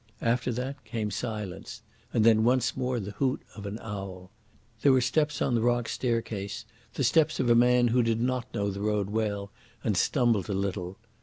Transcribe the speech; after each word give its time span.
After 0.23 0.51
that 0.53 0.83
came 0.83 1.11
silence, 1.11 1.83
and 2.11 2.23
then 2.25 2.43
once 2.43 2.75
more 2.75 2.99
the 2.99 3.11
hoot 3.11 3.39
of 3.55 3.67
an 3.67 3.77
owl. 3.83 4.31
There 4.81 4.91
were 4.91 4.99
steps 4.99 5.43
on 5.43 5.53
the 5.53 5.61
rock 5.61 5.87
staircase, 5.87 6.65
the 6.95 7.03
steps 7.03 7.39
of 7.39 7.51
a 7.51 7.53
man 7.55 7.89
who 7.89 8.01
did 8.01 8.19
not 8.19 8.51
know 8.51 8.71
the 8.71 8.81
road 8.81 9.11
well 9.11 9.51
and 9.83 9.95
stumbled 9.95 10.49
a 10.49 10.53
little. 10.53 10.97